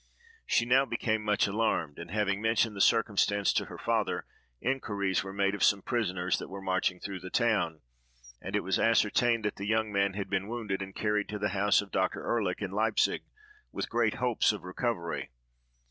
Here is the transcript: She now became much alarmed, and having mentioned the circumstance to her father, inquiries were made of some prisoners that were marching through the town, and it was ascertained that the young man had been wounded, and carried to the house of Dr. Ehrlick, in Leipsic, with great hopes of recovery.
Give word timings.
She 0.47 0.65
now 0.65 0.83
became 0.85 1.21
much 1.23 1.45
alarmed, 1.45 1.99
and 1.99 2.09
having 2.09 2.41
mentioned 2.41 2.75
the 2.75 2.81
circumstance 2.81 3.53
to 3.53 3.65
her 3.65 3.77
father, 3.77 4.25
inquiries 4.59 5.23
were 5.23 5.31
made 5.31 5.53
of 5.53 5.63
some 5.63 5.83
prisoners 5.83 6.39
that 6.39 6.47
were 6.47 6.59
marching 6.59 6.99
through 6.99 7.19
the 7.19 7.29
town, 7.29 7.81
and 8.41 8.55
it 8.55 8.63
was 8.63 8.79
ascertained 8.79 9.45
that 9.45 9.57
the 9.57 9.67
young 9.67 9.91
man 9.91 10.13
had 10.13 10.27
been 10.27 10.47
wounded, 10.47 10.81
and 10.81 10.95
carried 10.95 11.29
to 11.29 11.37
the 11.37 11.49
house 11.49 11.83
of 11.83 11.91
Dr. 11.91 12.23
Ehrlick, 12.23 12.63
in 12.63 12.71
Leipsic, 12.71 13.21
with 13.71 13.89
great 13.91 14.15
hopes 14.15 14.51
of 14.51 14.63
recovery. 14.63 15.29